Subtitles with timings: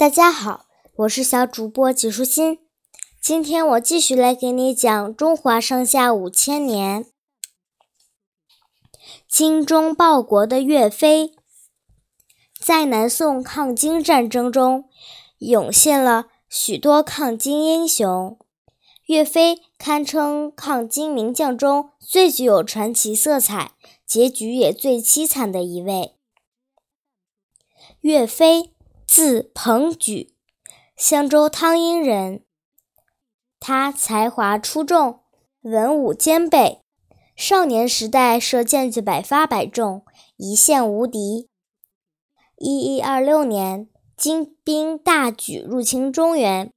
[0.00, 0.64] 大家好，
[0.94, 2.60] 我是小主播纪舒心。
[3.20, 7.04] 今天我继续来给你讲中华上下五千年。
[9.28, 11.34] 精忠报国的岳飞，
[12.58, 14.88] 在南宋抗金战争中
[15.40, 18.38] 涌现了许多抗金英雄。
[19.04, 23.72] 岳飞堪称抗金名将中最具有传奇色彩、
[24.06, 26.14] 结局也最凄惨的一位。
[28.00, 28.72] 岳飞。
[29.12, 30.36] 字鹏举，
[30.96, 32.44] 襄州汤阴人。
[33.58, 35.22] 他才华出众，
[35.62, 36.82] 文武兼备。
[37.34, 40.04] 少年时代射箭就百发百中，
[40.36, 41.48] 一线无敌。
[42.56, 46.72] 一一二六年，金兵大举入侵中原，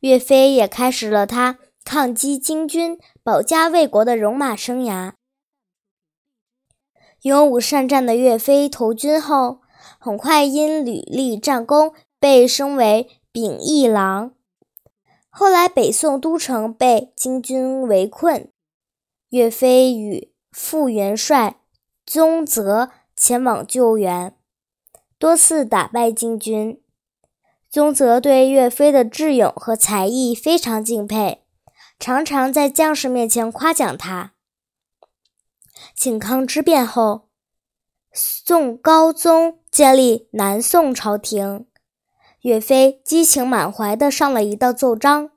[0.00, 5.12] 岳飞也开始了他抗击金军、保家卫国的戎马生涯。
[7.20, 9.58] 勇武善战的岳飞投军后。
[10.04, 14.34] 很快因屡立战功，被升为秉义郎。
[15.30, 18.52] 后来北宋都城被金军围困，
[19.30, 21.56] 岳飞与副元帅
[22.04, 24.36] 宗泽前往救援，
[25.18, 26.78] 多次打败金军。
[27.70, 31.44] 宗泽对岳飞的智勇和才艺非常敬佩，
[31.98, 34.34] 常常在将士面前夸奖他。
[35.96, 37.30] 靖康之变后。
[38.16, 41.66] 宋高宗建立南宋朝廷，
[42.42, 45.32] 岳飞激情满怀地上了一道奏章，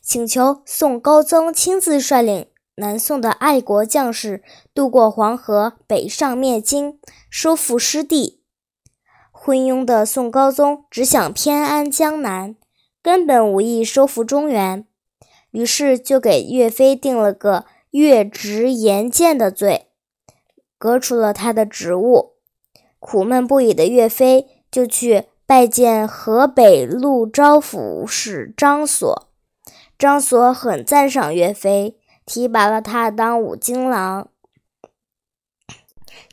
[0.00, 8.40] 请求宋高宗亲自率领南宋的爱国将士渡过黄河，北上灭金，收复失地。
[9.30, 12.56] 昏庸的宋高宗只想偏安江南，
[13.02, 14.86] 根本无意收复中原，
[15.50, 19.88] 于是就给岳飞定了个越职言谏的罪。
[20.82, 22.32] 革除了他的职务，
[22.98, 29.28] 苦闷不已的岳飞就去拜见河北路招府使张所。
[29.96, 34.26] 张所很赞赏岳飞，提拔了他当武经郎。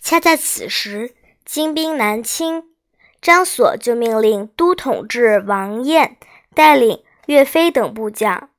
[0.02, 1.14] 恰在此时，
[1.46, 2.64] 金兵南侵，
[3.22, 6.18] 张所就命令都统制王彦
[6.56, 8.50] 带领岳飞等部将，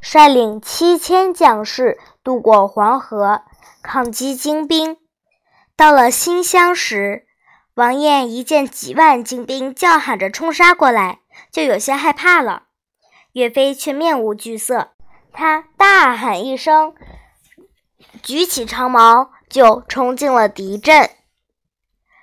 [0.00, 3.42] 率领七千将士渡过黄河，
[3.82, 4.96] 抗击金兵。
[5.76, 7.26] 到了新乡时，
[7.74, 11.18] 王彦一见几万精兵叫喊着冲杀过来，
[11.50, 12.64] 就有些害怕了。
[13.32, 14.92] 岳飞却面无惧色，
[15.32, 16.94] 他大喊一声，
[18.22, 21.10] 举起长矛就冲进了敌阵。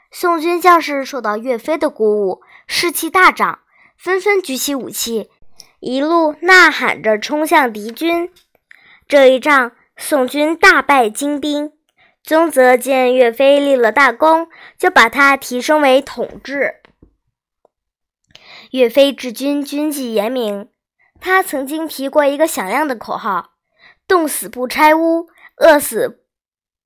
[0.10, 3.60] 宋军将士受到岳飞的鼓舞，士气大涨，
[3.98, 5.30] 纷纷举起武器，
[5.82, 8.32] 一路呐喊着冲向敌军。
[9.10, 11.74] 这一仗，宋军大败金兵。
[12.24, 16.76] 宗泽见岳飞立了大功，就把他提升为统制。
[18.72, 20.70] 岳飞治军军纪严明，
[21.20, 23.54] 他曾经提过一个响亮的口号
[24.08, 25.28] ：“冻死不拆屋，
[25.58, 26.24] 饿死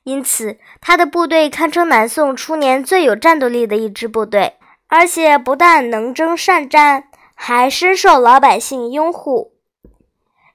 [0.03, 9.53] 因此，他的部队堪称南宋初年最有战斗力的一支部队，而且不但能征善战，还深受老百姓拥护。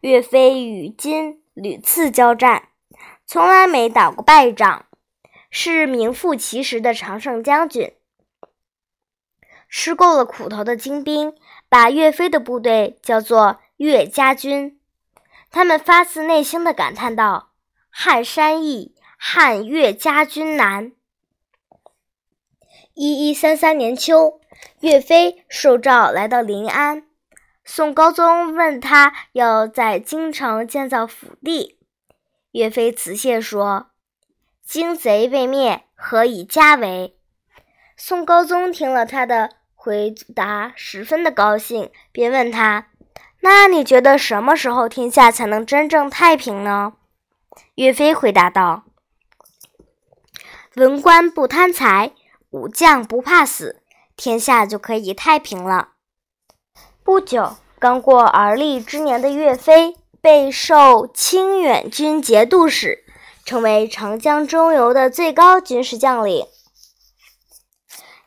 [0.01, 1.43] 岳飞与金。
[1.57, 2.69] 屡次交战，
[3.25, 4.85] 从来没打过败仗，
[5.49, 7.95] 是名副其实的常胜将军。
[9.71, 11.35] 吃够了苦头的金兵，
[11.71, 14.79] 把岳飞的部队叫做岳家军。
[15.51, 17.53] 他们发自内心的感叹道
[17.89, 20.93] ：“撼山易，撼岳家军难。”
[22.93, 24.43] 一一三三年秋，
[24.81, 27.06] 岳飞受诏来到临安。
[27.69, 31.77] 宋高宗问他要在京城建造府邸，
[32.53, 33.89] 岳飞辞谢说
[34.65, 37.19] ：“京贼未灭，何以家为？”
[37.99, 42.87] 宋高宗听了他的回答，十分的高兴，便问他
[43.43, 46.93] ：“那你觉得什么时候天下才能真正太平呢？”
[47.75, 48.85] 岳飞回答道
[50.77, 52.13] ：“文官不贪财，
[52.51, 53.83] 武将不怕死，
[54.15, 55.95] 天下就可以太平了。”
[57.03, 63.05] 不久，刚过而立之年的岳飞被授清远军节度使，
[63.45, 66.47] 成为长江中游的最高军事将领。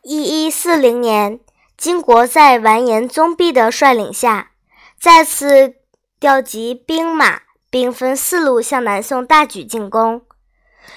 [0.04, 1.40] 一一四零年，
[1.75, 4.51] 金国在完颜宗弼的率领下，
[5.00, 5.75] 再次
[6.19, 10.22] 调集兵马，兵分四路向南宋大举进攻。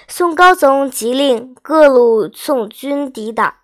[0.07, 3.55] 宋高宗急令各路宋军抵挡。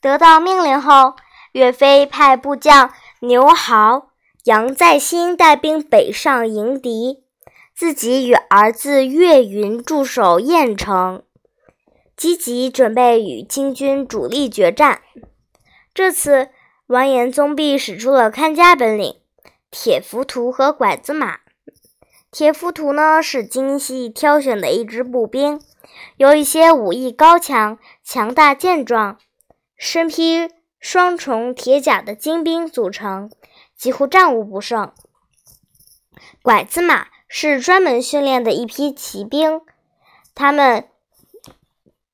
[0.00, 1.14] 得到命令后，
[1.52, 4.12] 岳飞派部将牛豪、
[4.44, 7.22] 杨再兴带兵北上迎敌，
[7.74, 11.22] 自己与儿子岳云驻守燕城，
[12.16, 15.02] 积极准备与金军主力决战。
[15.92, 16.48] 这次，
[16.86, 19.16] 完颜宗弼使出了看家本领——
[19.70, 21.40] 铁浮屠和拐子马。
[22.30, 25.60] 铁浮屠呢，是精细挑选的一支步兵，
[26.16, 29.18] 由一些武艺高强、强大健壮、
[29.76, 30.48] 身披
[30.80, 33.30] 双重铁甲的精兵组成，
[33.76, 34.92] 几乎战无不胜。
[36.42, 39.60] 拐子马是专门训练的一批骑兵，
[40.34, 40.88] 他们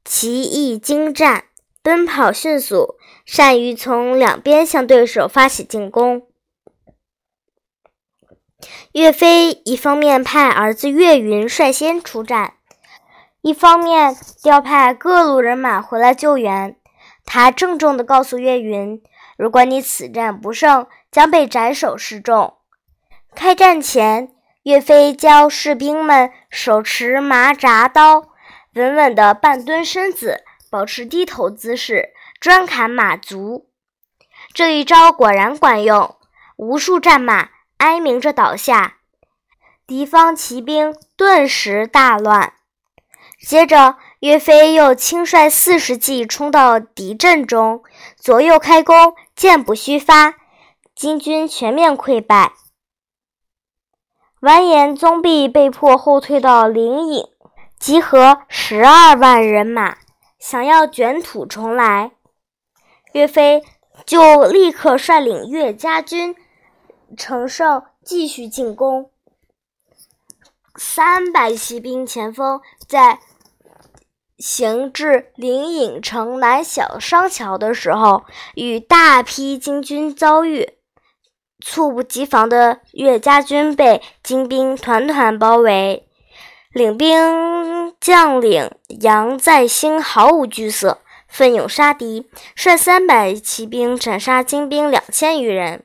[0.04, 1.44] 骑艺精湛，
[1.80, 6.26] 奔跑迅速，善于从两边向对手发起进攻。
[8.92, 12.54] 岳飞一方面派儿子岳云率先出战，
[13.42, 16.76] 一方面调派各路人马回来救援。
[17.26, 19.02] 他郑重地告诉岳云
[19.36, 22.54] ：“如果你此战不胜，将被斩首示众。”
[23.34, 24.32] 开战前，
[24.62, 28.28] 岳飞教士兵们手持麻扎刀，
[28.74, 33.68] 稳稳地半蹲身子，保持低头姿势，专砍马足。
[34.54, 36.16] 这一招果然管用，
[36.56, 37.50] 无数战马。
[37.78, 38.94] 哀鸣着倒下，
[39.86, 42.54] 敌方骑兵顿时大乱。
[43.38, 47.82] 接着，岳飞又亲率四十骑冲到敌阵中，
[48.16, 50.34] 左右开弓，箭不虚发，
[50.94, 52.54] 金军全面溃败。
[54.40, 57.26] 完颜宗弼被迫后退到灵隐，
[57.78, 59.98] 集合十二万人马，
[60.38, 62.12] 想要卷土重来。
[63.12, 63.62] 岳飞
[64.04, 66.34] 就立刻率领岳家军。
[67.16, 69.10] 乘胜继续进攻，
[70.74, 73.20] 三百骑兵前锋在
[74.38, 78.24] 行至灵隐城南小商桥的时候，
[78.54, 80.74] 与大批金军遭遇，
[81.58, 86.06] 猝不及防的岳家军被金兵团团包围，
[86.72, 95.82] 领兵将领杨再兴毫无惧色，奋勇杀敌，率三百骑兵斩杀金兵两千余人。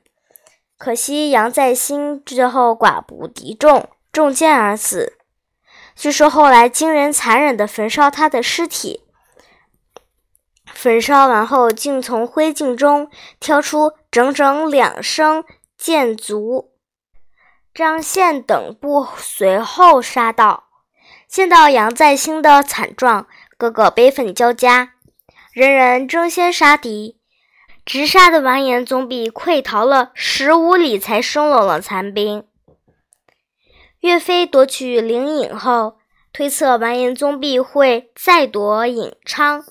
[0.78, 5.14] 可惜杨再兴最后寡不敌众，中箭而死。
[5.96, 9.02] 据说后来金人残忍地焚烧他的尸体，
[10.74, 13.10] 焚烧完后竟从灰烬中
[13.40, 15.44] 挑出整整两升
[15.78, 16.72] 箭足。
[17.74, 20.66] 张宪等部随后杀到，
[21.28, 23.28] 见到杨再兴的惨状，
[23.58, 24.94] 个个悲愤交加，
[25.54, 27.20] 人人争先杀敌。
[27.86, 32.46] 直杀的完颜宗弼溃逃了十五里，才收拢了残兵。
[34.02, 36.00] 岳飞夺取灵隐后，
[36.34, 39.64] 推测完颜宗弼会再夺颍昌，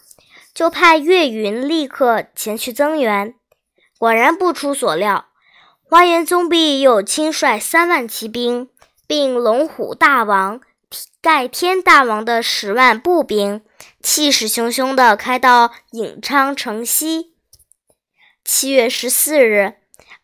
[0.55, 3.35] 就派岳云立刻前去增援。
[3.99, 5.27] 果然不出所料，
[5.89, 8.69] 完颜宗弼又亲率三万骑兵，
[9.09, 10.61] 并龙虎大王、
[11.21, 13.63] 盖天大王的十万步兵，
[14.01, 17.35] 气势汹汹地开到颍昌城西。
[18.45, 19.75] 七月十四日，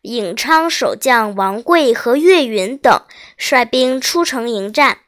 [0.07, 3.01] 颍昌守将王贵和岳云等
[3.35, 4.99] 率兵出城迎战，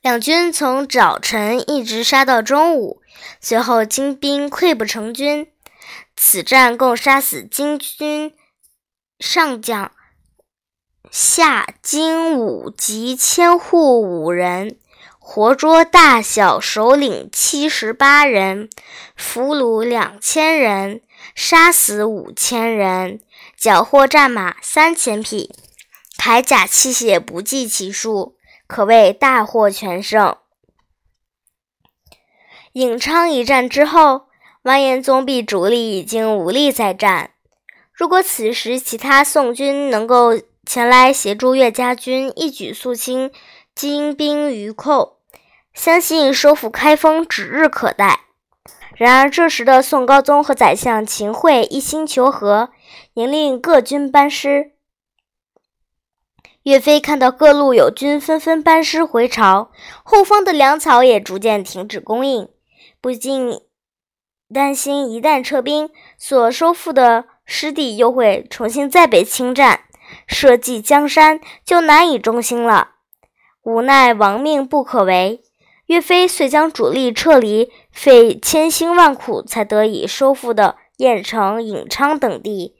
[0.00, 3.02] 两军从早晨一直杀到中午，
[3.40, 5.48] 随后金兵溃不成军。
[6.16, 8.34] 此战共杀死金军
[9.18, 9.90] 上将
[11.10, 14.78] 夏金武及千户五人，
[15.18, 18.70] 活捉大小首领七十八人，
[19.16, 21.00] 俘虏两千人。
[21.34, 23.20] 杀死五千人，
[23.56, 25.54] 缴获战马三千匹，
[26.18, 28.36] 铠甲器械不计其数，
[28.66, 30.36] 可谓大获全胜。
[32.72, 34.28] 颍昌一战之后，
[34.62, 37.32] 完颜宗弼主力已经无力再战。
[37.92, 43.30] 如果此时其他宋军能够前来协助岳家军一举肃清
[43.74, 45.18] 金兵余寇，
[45.74, 48.20] 相信收复开封指日可待。
[49.00, 52.68] 然而，这时的宋高宗和宰相秦桧一心求和，
[53.14, 54.72] 宁令各军班师。
[56.64, 59.70] 岳飞看到各路友军纷纷班师回朝，
[60.02, 62.50] 后方的粮草也逐渐停止供应，
[63.00, 63.62] 不禁
[64.52, 65.88] 担心一旦撤兵，
[66.18, 69.84] 所收复的失地又会重新再被侵占，
[70.26, 72.90] 社稷江山就难以中兴了。
[73.62, 75.42] 无奈亡命不可违。
[75.90, 82.76] 岳飞遂将主力撤离，费千辛万苦才得以收复的郾城、颍昌等地，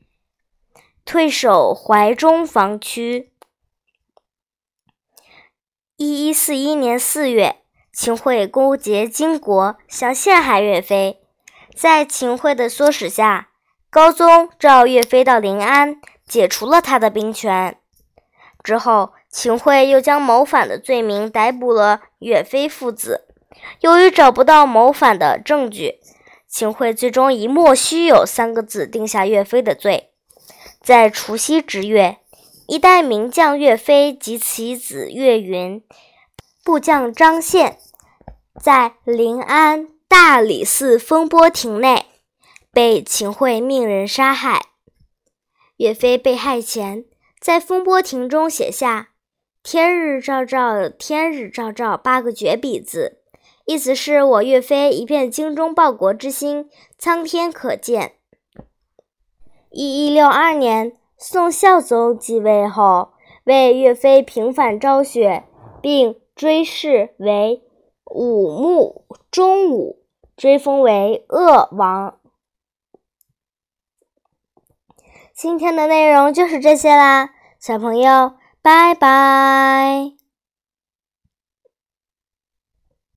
[1.05, 3.33] 退守淮中防区。
[5.97, 7.57] 一一四一年四月，
[7.93, 11.21] 秦桧勾结金国，想陷害岳飞。
[11.75, 13.49] 在秦桧的唆使下，
[13.91, 17.77] 高宗召岳飞到临安，解除了他的兵权。
[18.63, 23.27] 之后，秦桧又将谋反的罪名逮捕了岳飞父子。
[23.81, 25.99] 由于找不到谋反的证据，
[26.49, 30.11] 秦桧最终以莫须有三个字定下岳飞的罪。
[30.81, 32.19] 在除夕之月，
[32.67, 35.83] 一代名将岳飞及其子岳云、
[36.65, 37.79] 部将张宪，
[38.59, 42.07] 在临安大理寺风波亭内
[42.73, 44.67] 被秦桧命人杀害。
[45.77, 47.05] 岳飞被害前，
[47.41, 49.10] 在风波亭中写下。
[49.63, 53.19] 天日照照，天日照照，八个绝笔字，
[53.67, 58.15] 意思是我岳飞一片精忠报国之心，苍天可见。
[59.71, 63.13] 一一六二年，宋孝宗继位后，
[63.45, 65.45] 为岳飞平反昭雪，
[65.83, 67.63] 并追谥为
[68.07, 70.03] 武穆忠武，
[70.37, 72.19] 追封为鄂王。
[75.35, 78.40] 今天的内容就是这些啦，小朋友。
[78.71, 80.20] 拜拜。